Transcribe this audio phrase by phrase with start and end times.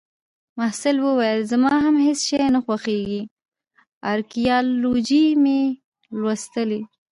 [0.57, 3.21] محصل وویل: زما هم هیڅ شی نه خوښیږي.
[4.13, 5.61] ارکیالوجي مې
[6.19, 6.81] لوستلې